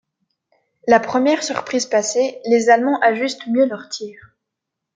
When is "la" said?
0.87-0.99